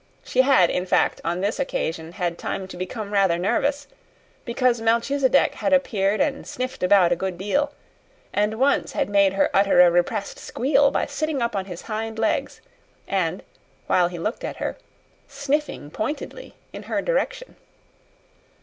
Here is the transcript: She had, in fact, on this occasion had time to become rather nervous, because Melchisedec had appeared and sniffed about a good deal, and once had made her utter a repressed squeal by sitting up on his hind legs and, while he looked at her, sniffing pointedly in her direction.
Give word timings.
She 0.23 0.41
had, 0.41 0.71
in 0.71 0.87
fact, 0.87 1.21
on 1.23 1.41
this 1.41 1.59
occasion 1.59 2.13
had 2.13 2.39
time 2.39 2.67
to 2.69 2.75
become 2.75 3.13
rather 3.13 3.37
nervous, 3.37 3.85
because 4.45 4.81
Melchisedec 4.81 5.53
had 5.53 5.73
appeared 5.73 6.19
and 6.19 6.47
sniffed 6.47 6.81
about 6.81 7.11
a 7.11 7.15
good 7.15 7.37
deal, 7.37 7.71
and 8.33 8.59
once 8.59 8.93
had 8.93 9.09
made 9.11 9.33
her 9.33 9.51
utter 9.53 9.79
a 9.79 9.91
repressed 9.91 10.39
squeal 10.39 10.89
by 10.89 11.05
sitting 11.05 11.39
up 11.39 11.55
on 11.55 11.65
his 11.65 11.83
hind 11.83 12.17
legs 12.17 12.61
and, 13.07 13.43
while 13.85 14.07
he 14.07 14.17
looked 14.17 14.43
at 14.43 14.57
her, 14.57 14.75
sniffing 15.27 15.91
pointedly 15.91 16.55
in 16.73 16.81
her 16.89 17.03
direction. 17.03 17.55